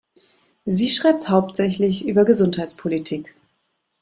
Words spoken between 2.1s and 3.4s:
Gesundheitspolitik.